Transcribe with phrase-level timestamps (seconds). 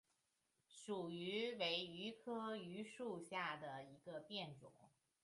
[0.67, 4.71] 蜀榆为榆科榆属下的一个变种。